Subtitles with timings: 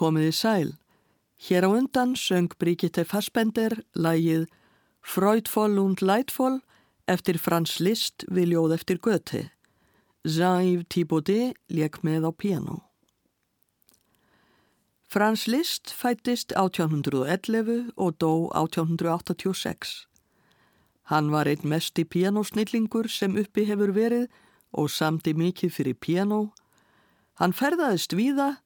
[0.00, 0.70] Komiði sæl.
[1.44, 4.46] Hér á undan söng Brigitte Fassbender lægið
[5.04, 6.60] Freudvoll und Leidvoll
[7.04, 9.42] eftir Frans Liszt við ljóð eftir Göti.
[10.24, 12.76] Jean-Yves Thibaudet leik með á piano.
[15.04, 20.06] Frans Liszt fættist 1811 og dó 1886.
[21.12, 24.28] Hann var einn mest í pianosnillingur sem uppi hefur verið
[24.72, 26.42] og samti mikið fyrir piano.
[27.36, 28.60] Hann ferðaðist víða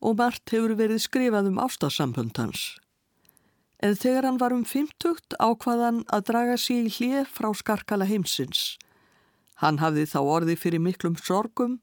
[0.00, 2.76] og margt hefur verið skrifað um ástasambund hans.
[3.78, 8.76] En þegar hann var um 50 ákvaðan að draga sig í hlið frá skarkala heimsins.
[9.62, 11.78] Hann hafði þá orði fyrir miklum sorgum.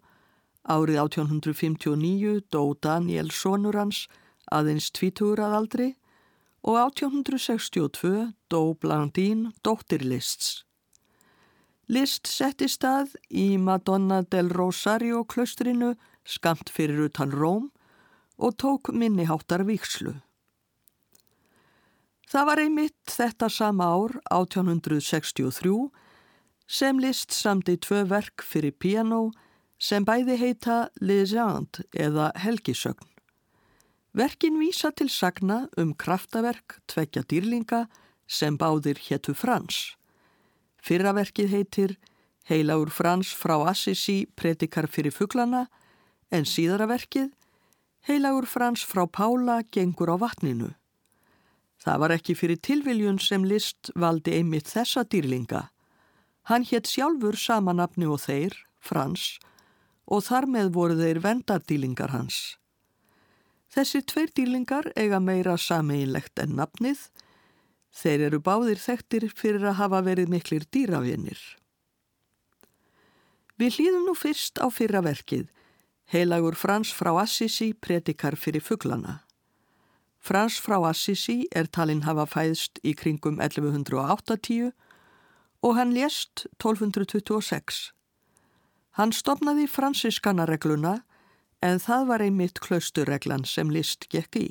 [0.67, 4.05] Árið 1859 dó Daniel sonur hans
[4.51, 5.87] aðeins tvítugur að aldri
[6.65, 10.63] og 1862 dó Blandín dóttir Lists.
[11.87, 15.93] List setti stað í Madonna del Rosario klaustrinu
[16.25, 17.69] skamt fyrir utan Róm
[18.38, 20.13] og tók minniháttar vikslu.
[22.25, 25.90] Það var einmitt þetta sama ár, 1863,
[26.68, 29.29] sem list samdi tvö verk fyrir piano
[29.79, 33.06] sem bæði heita Legend eða Helgisögn.
[34.16, 37.85] Verkin vísa til sagna um kraftaverk tvekja dýrlinga
[38.28, 39.95] sem báðir héttu Frans.
[40.81, 41.95] Fyrraverkið heitir
[42.50, 45.66] Heilagur Frans frá Assisi predikar fyrir fugglana
[46.31, 47.34] en síðaraverkið
[48.05, 50.67] Heilagur Frans frá Pála gengur á vatninu.
[51.81, 55.71] Það var ekki fyrir tilviljun sem list valdi einmitt þessa dýrlinga.
[56.45, 59.39] Hann hétt sjálfur samanapni og þeir, Frans,
[60.05, 62.59] og þar með voru þeir vendardýlingar hans.
[63.73, 67.07] Þessi tveir dýlingar eiga meira sameinlegt en nafnið.
[67.89, 71.41] Þeir eru báðir þekktir fyrir að hafa verið miklir dýravinnir.
[73.57, 75.50] Við hlýðum nú fyrst á fyrra verkið
[76.06, 79.24] Heilagur Frans frá Assisi predikar fyrir fugglana.
[80.22, 84.69] Frans frá Assisi er talinn hafa fæðst í kringum 1180
[85.66, 87.90] og hann lést 1226.
[88.98, 91.00] Hann stopnaði fransiskanaregluna
[91.66, 94.48] en það var einmitt klausturreglan sem list gekk í.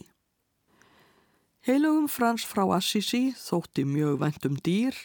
[1.64, 4.98] Heilugum Frans frá Assisi þótti mjög vendum dýr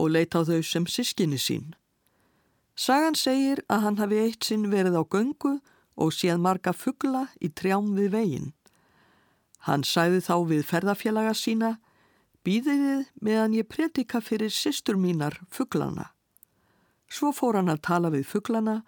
[0.00, 1.76] og leita á þau sem sískinni sín.
[2.78, 5.56] Sagan segir að hann hafi eitt sinn verið á göngu
[5.98, 8.52] og séð marga fuggla í trjám við veginn.
[9.66, 11.70] Hann sæði þá við ferðafélaga sína,
[12.46, 16.12] býðiðið meðan ég predika fyrir sýstur mínar fugglana.
[17.10, 18.84] Svo fór hann að tala við fugglana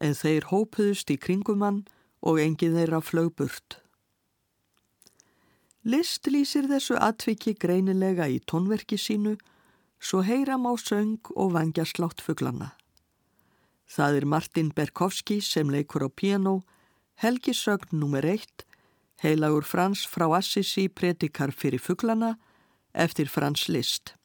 [0.00, 1.84] en þeir hópuðust í kringumann
[2.24, 3.82] og engið þeirra flögburt.
[5.84, 9.36] List lýsir þessu atviki greinilega í tónverki sínu,
[10.00, 12.72] svo heyram á söng og vangja slátt fugglana.
[13.86, 16.64] Það er Martin Berkovski sem leikur á piano,
[17.22, 18.26] Helgi Sögn nr.
[18.26, 18.66] 1,
[19.22, 22.34] heilagur Frans frá Assisi predikar fyrir fugglana
[22.92, 24.16] eftir Frans Liszt.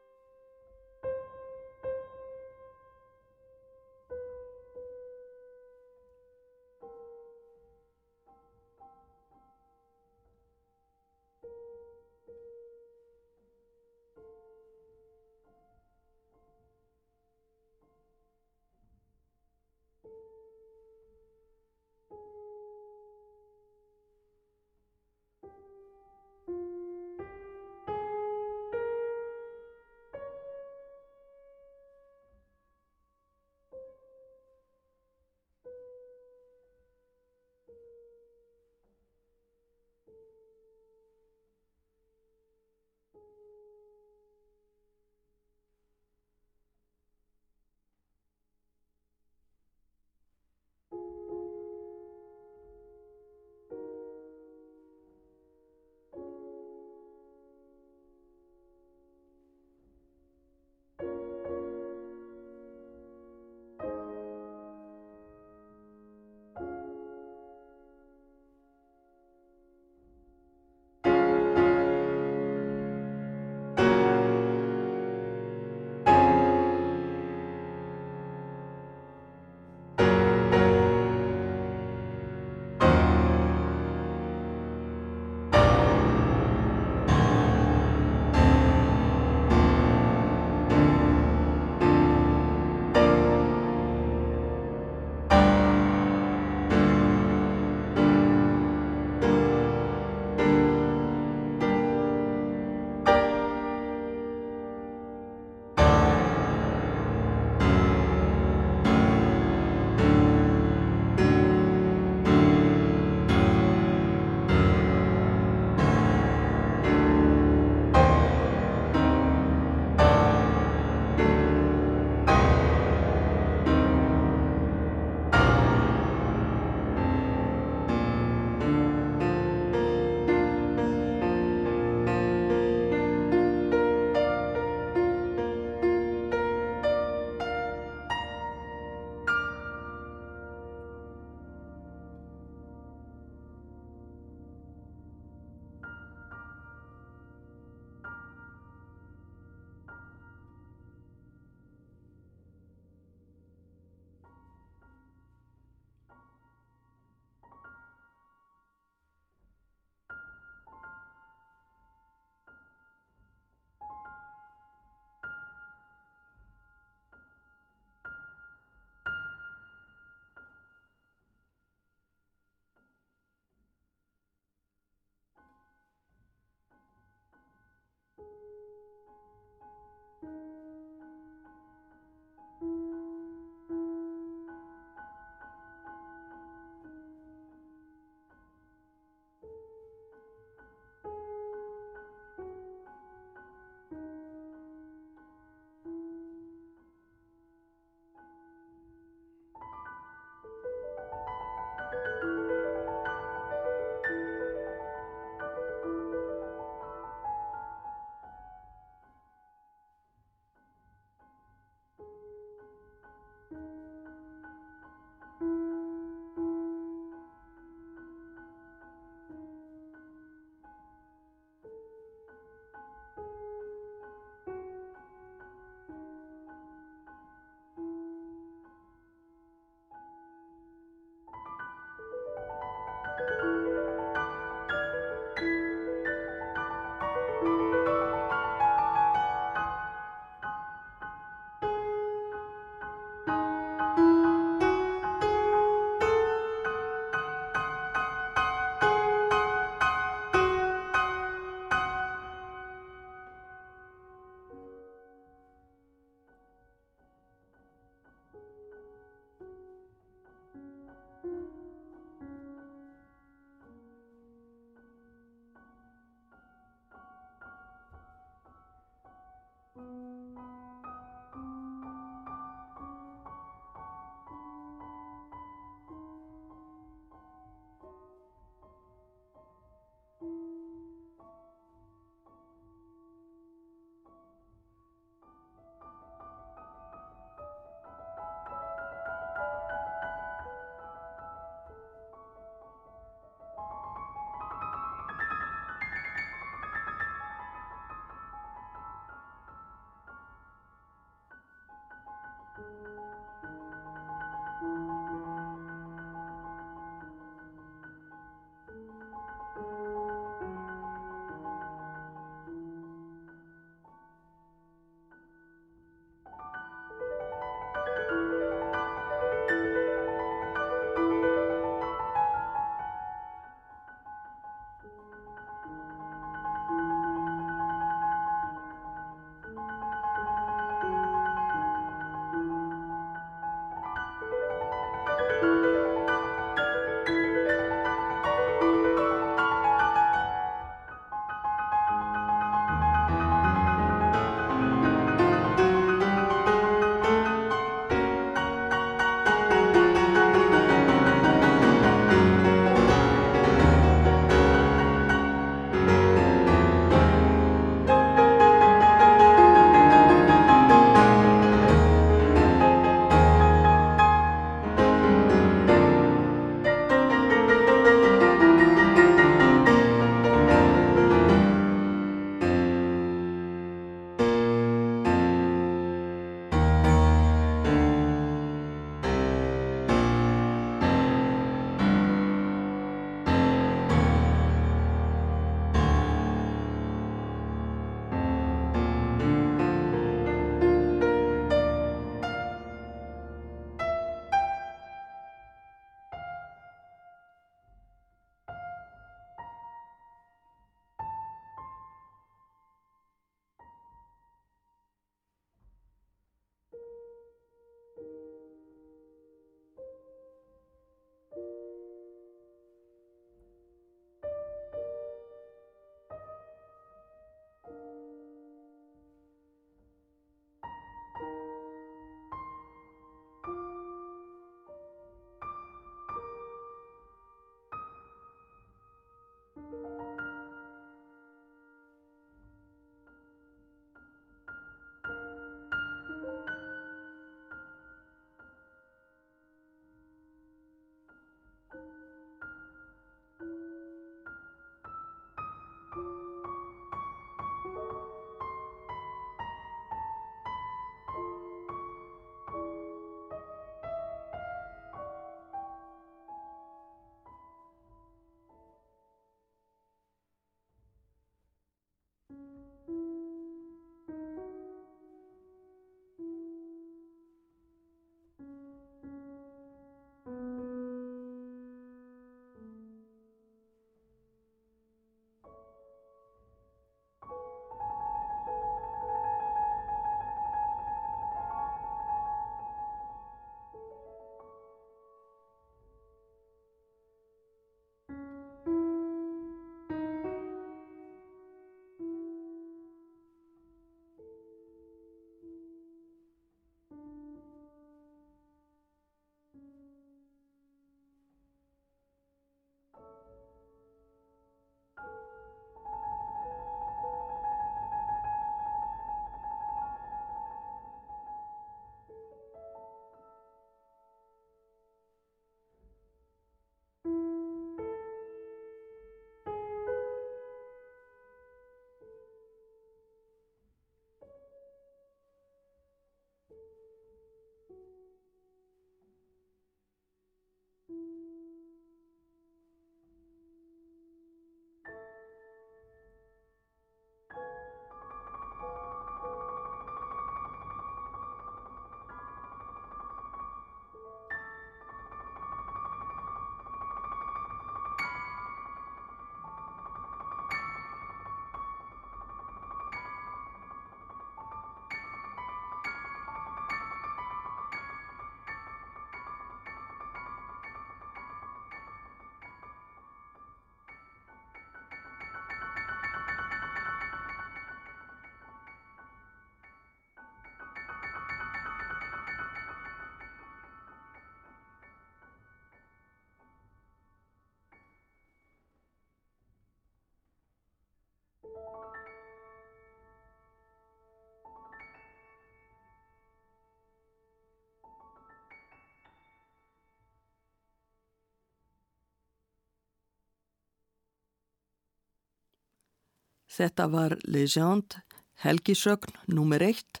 [596.58, 598.00] Þetta var Legend,
[598.42, 600.00] helgisögn, nummer eitt,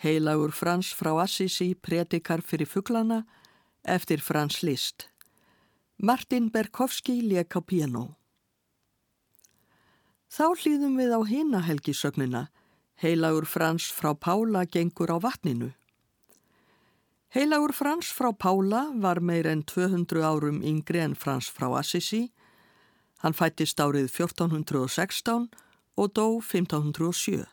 [0.00, 3.26] heilagur Frans frá Assisi, predikar fyrir fugglana,
[3.84, 5.10] eftir Frans Liszt.
[6.00, 8.16] Martin Berkovski lék á piano.
[10.32, 12.46] Þá hlýðum við á hina helgisögnina,
[13.04, 15.74] heilagur Frans frá Pála gengur á vatninu.
[17.36, 22.30] Heilagur Frans frá Pála var meir en 200 árum yngri en Frans frá Assisi.
[23.20, 25.50] Hann fættist árið 1416
[26.00, 27.44] og dó 1507.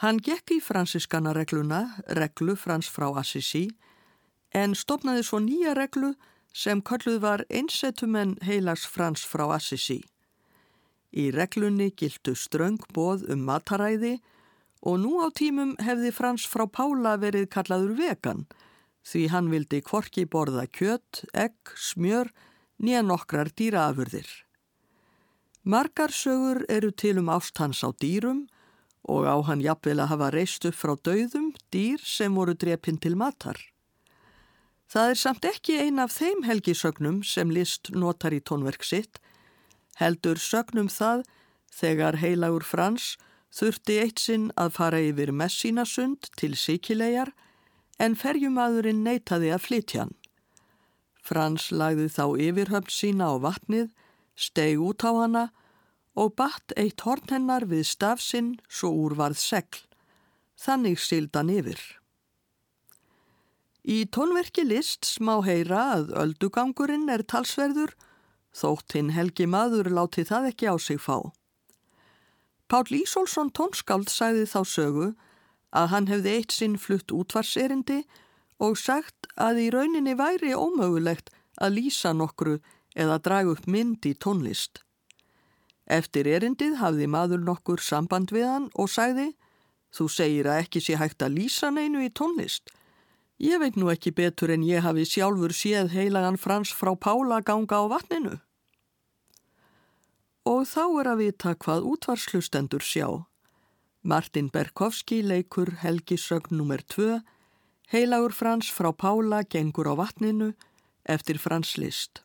[0.00, 1.80] Hann gekk í fransiskana regluna,
[2.16, 3.66] reglu Frans frá Assisi,
[4.54, 6.14] en stopnaði svo nýja reglu
[6.54, 10.00] sem kalluð var einsetumenn heilags Frans frá Assisi.
[11.12, 14.18] Í reglunni gildu ströng bóð um mataræði
[14.86, 18.46] og nú á tímum hefði Frans frá Pála verið kallaður vegan
[19.08, 22.30] því hann vildi kvorki borða kjött, egg, smjör,
[22.82, 24.28] nýja nokkrar dýraafurðir.
[25.64, 28.46] Margar sögur eru til um ást hans á dýrum
[29.08, 33.16] og á hann jafnvel að hafa reist upp frá dauðum dýr sem voru drepinn til
[33.16, 33.58] matar.
[34.88, 39.18] Það er samt ekki ein af þeim helgisögnum sem list notar í tónverk sitt,
[40.00, 41.26] heldur sögnum það
[41.74, 43.16] þegar heilagur Frans
[43.52, 47.34] þurfti eitt sinn að fara yfir Messínasund til Sikilegar
[47.98, 50.14] en ferjumadurinn neytaði að flytja hann.
[51.20, 53.90] Frans lagði þá yfirhöfn sína á vatnið,
[54.38, 55.44] steg út á hana
[56.18, 59.82] og batt eitt horn hennar við stafsinn svo úrvarð segl.
[60.58, 61.78] Þannig sildan yfir.
[63.88, 67.94] Í tónverki list smá heyra að öldugangurinn er talsverður,
[68.52, 71.30] þótt hinn helgi maður láti það ekki á sig fá.
[72.68, 75.06] Pál Ísólfsson tónskáld sagði þá sögu
[75.72, 78.02] að hann hefði eitt sinn flutt útvarserindi
[78.60, 82.58] og sagt að í rauninni væri ómögulegt að lýsa nokkru
[82.98, 84.82] eða draga upp mynd í tónlist.
[85.88, 89.30] Eftir erindið hafði maður nokkur samband við hann og sagði
[89.94, 92.68] Þú segir að ekki sé hægt að lýsa neinu í tónlist.
[93.40, 97.78] Ég veit nú ekki betur en ég hafi sjálfur séð heilagan Frans frá Pála ganga
[97.78, 98.36] á vatninu.
[100.48, 103.24] Og þá er að vita hvað útvarslustendur sjá.
[104.02, 106.82] Martin Berkovski leikur Helgisögn nr.
[106.82, 107.20] 2,
[107.92, 110.52] heilagur Frans frá Pála gengur á vatninu
[111.04, 112.24] eftir Frans List.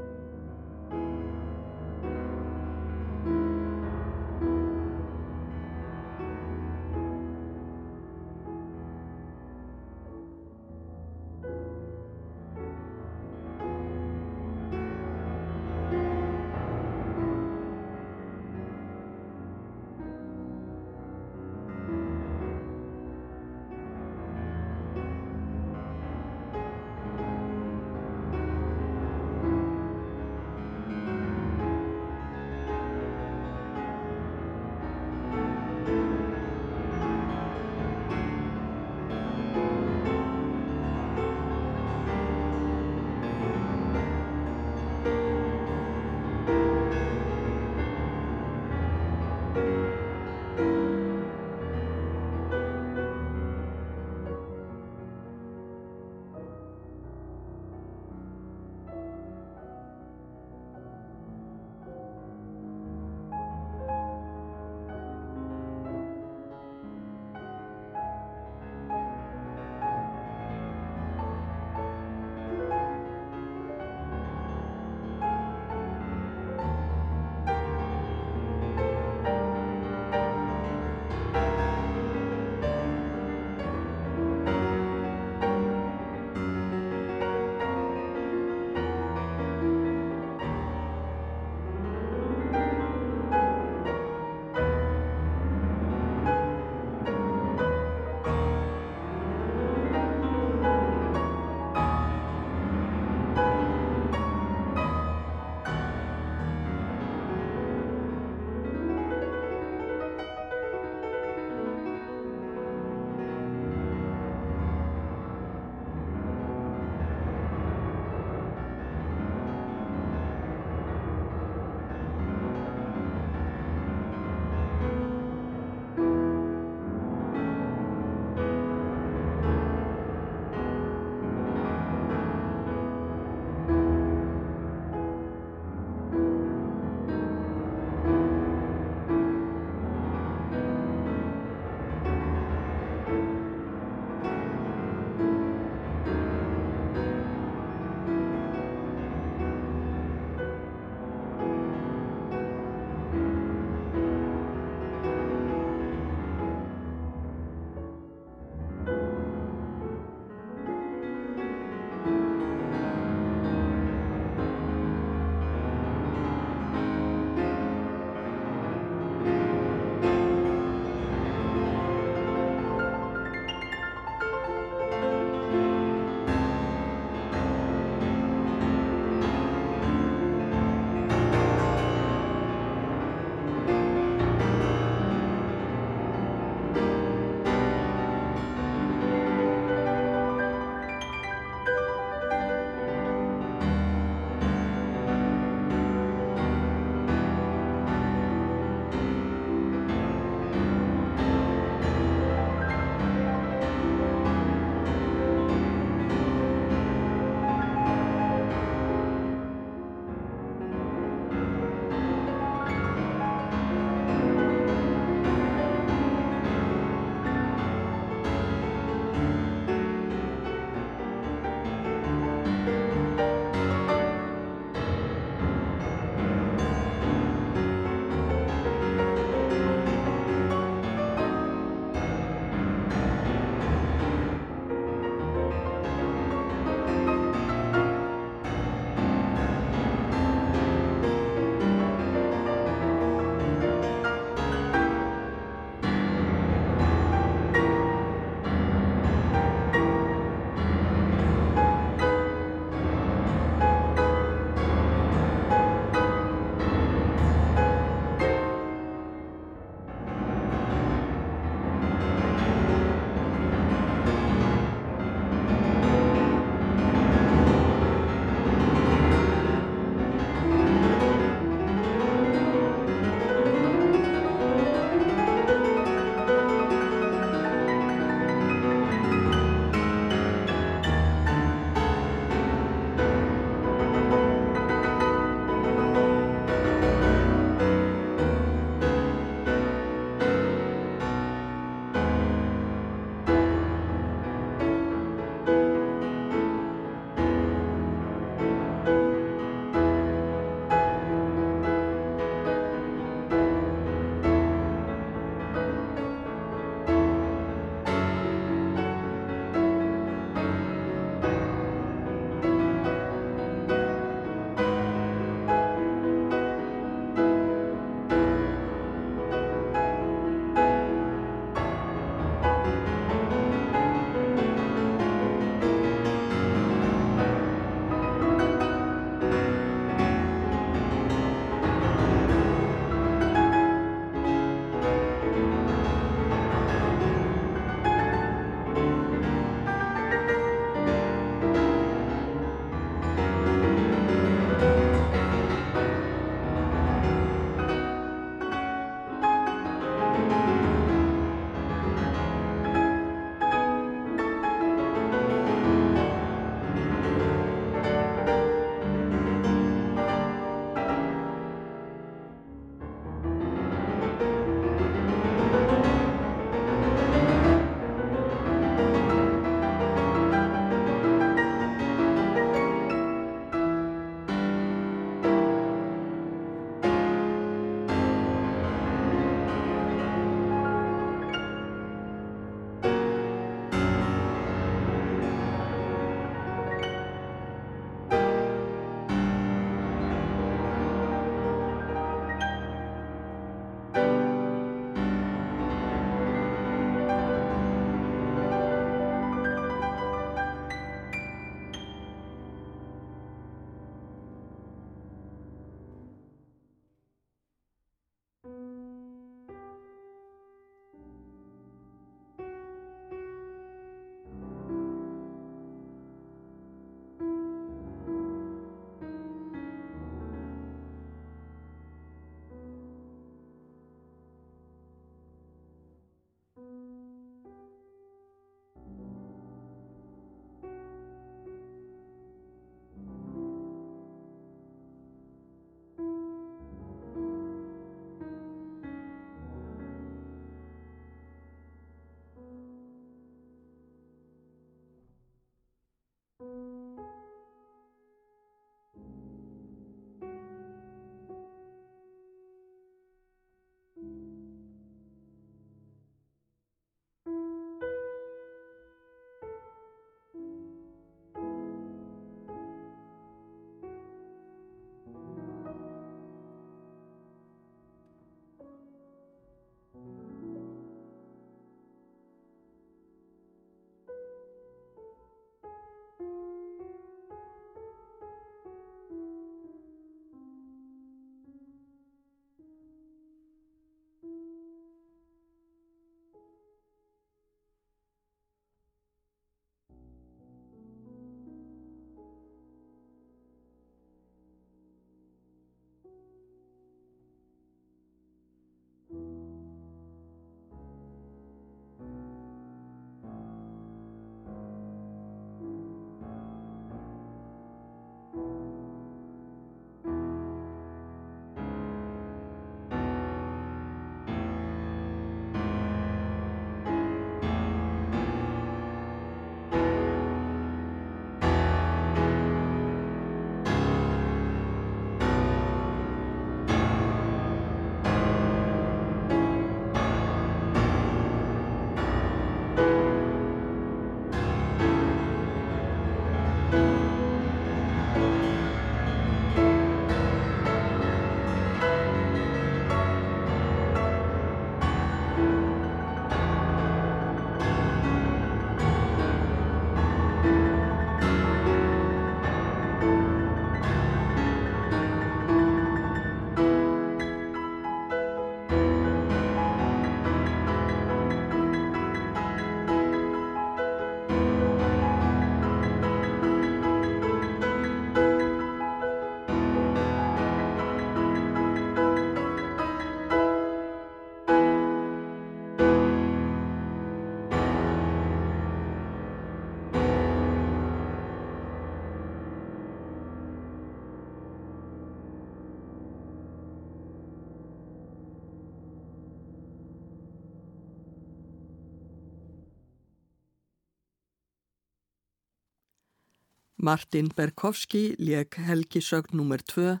[596.82, 599.62] Martin Berkovski leik helgisögn nr.
[599.70, 600.00] 2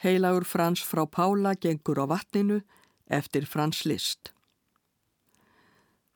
[0.00, 2.62] Heilagur Frans frá Pála gengur á vatninu
[3.12, 4.32] eftir Frans List.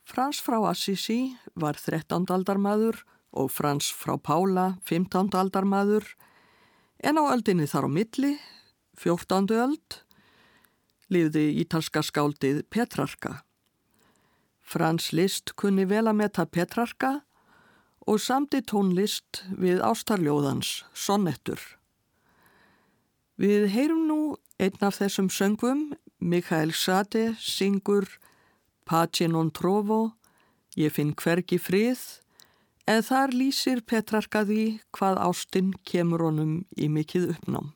[0.09, 2.25] Frans frá Assisi var 13.
[2.25, 3.03] aldarmadur
[3.37, 5.29] og Frans frá Pála 15.
[5.37, 6.09] aldarmadur
[7.05, 8.33] en á öldinni þar á milli,
[8.97, 9.53] 14.
[9.61, 10.01] öld,
[11.13, 13.43] lifði ítalska skáldið Petrarka.
[14.65, 17.19] Frans List kunni vel að metta Petrarka
[18.09, 21.61] og samti tónlist við ástarljóðans Sonnettur.
[23.37, 24.21] Við heyrum nú
[24.59, 28.09] einn af þessum söngum, Mikael Sade, syngur
[28.89, 30.15] Pace non trovo,
[30.75, 32.01] ég finn hvergi frið,
[32.89, 37.75] en þar lýsir Petrarkaði hvað ástinn kemur honum í mikið uppnám.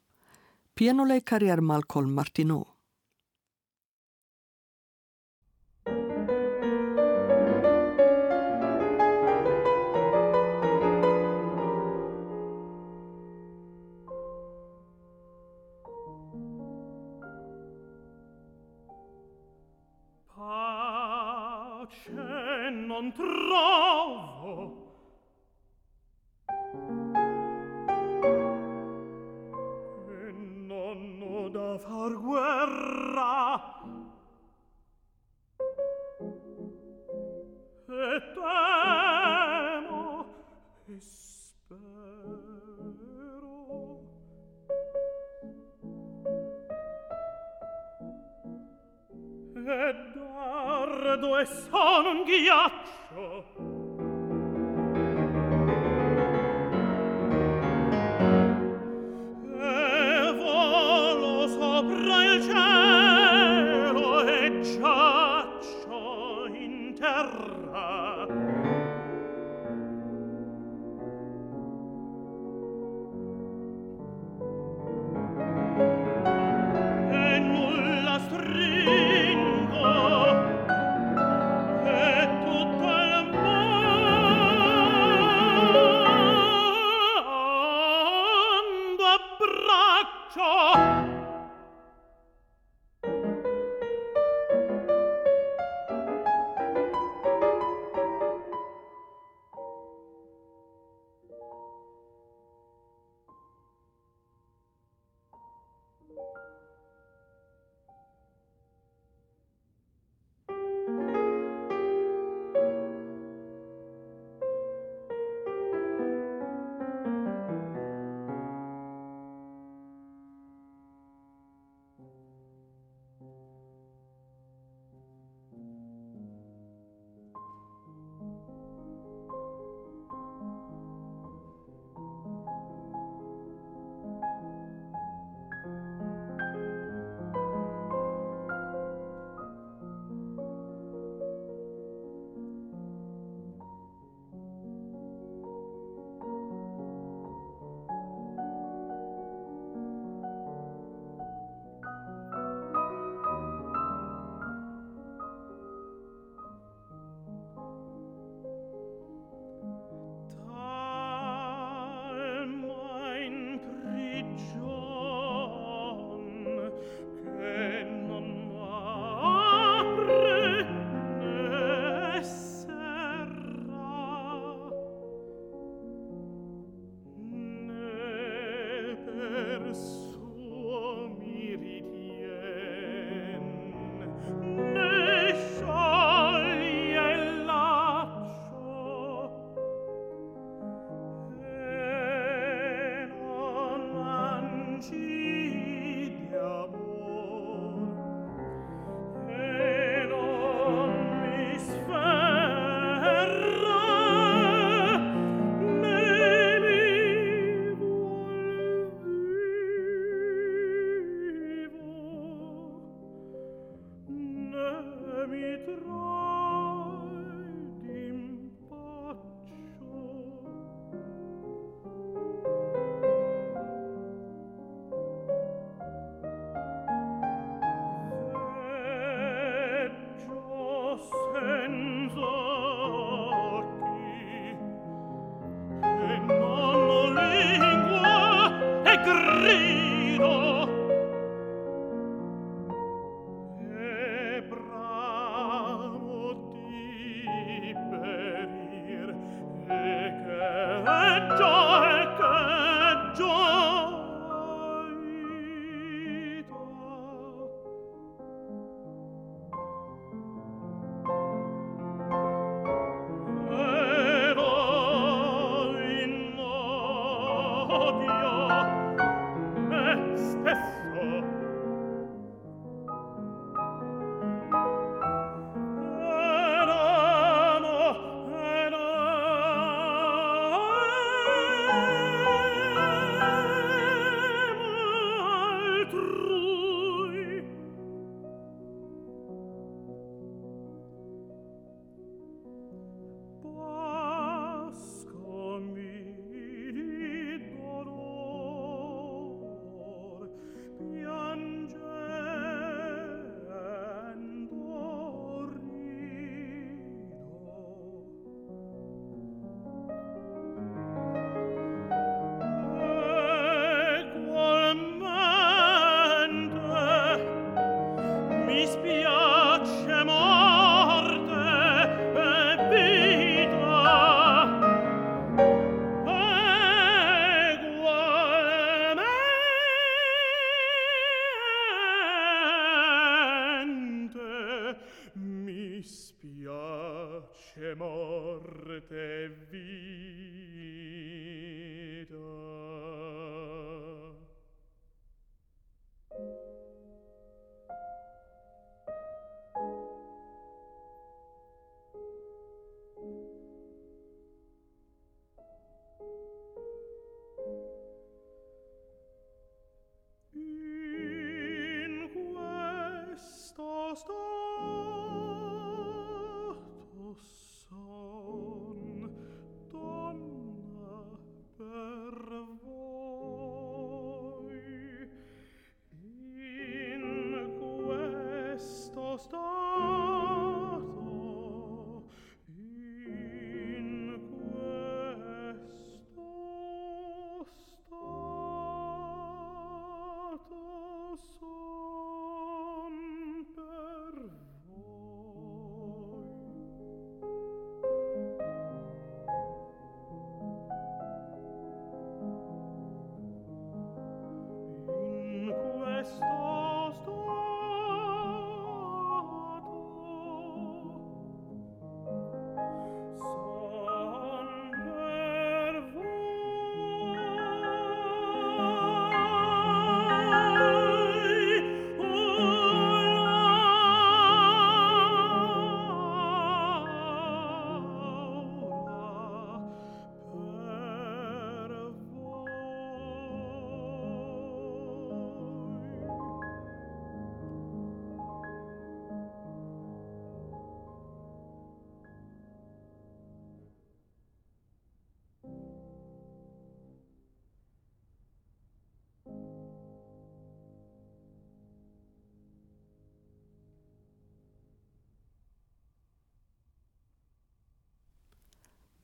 [0.73, 2.72] Pianoleikari er Malcolm Martineau.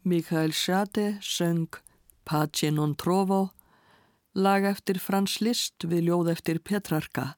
[0.09, 1.69] Mikael Schade söng
[2.25, 3.51] Pace non trovo,
[4.35, 7.35] lag eftir Frans Liszt við ljóð eftir Petrarka.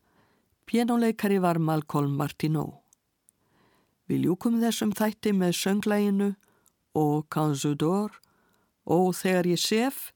[0.70, 2.84] Pianoleikari var Malcolm Martineau.
[4.06, 6.28] Við ljúkum þessum þætti með sönglæginu
[6.94, 8.20] og Kanzudor
[8.86, 10.12] og Þegar ég sef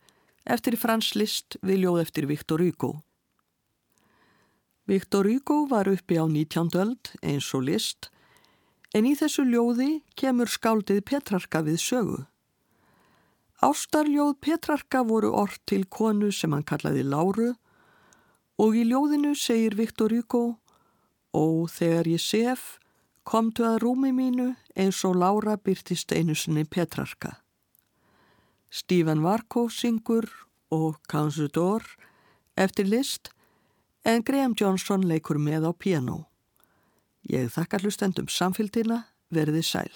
[0.47, 2.93] eftir Frans Liszt við ljóð eftir Viktor Hugo.
[4.87, 6.71] Viktor Hugo var uppi á 19.
[6.79, 8.13] öld eins og Liszt
[8.95, 12.21] en í þessu ljóði kemur skáldið Petrarka við sögu.
[13.63, 17.53] Ástarljóð Petrarka voru orð til konu sem hann kallaði Láru
[18.59, 20.59] og í ljóðinu segir Viktor Hugo
[21.35, 22.79] og þegar ég sef
[23.25, 27.39] komtu að rúmi mínu eins og Lára byrtist einu sinni Petrarka.
[28.71, 30.27] Stephen Varko syngur
[30.75, 31.87] og Kanzudor
[32.59, 33.31] eftir list
[34.05, 36.25] en Graham Johnson leikur með á piano.
[37.31, 39.95] Ég þakka hlustendum samfélgina verði sæl.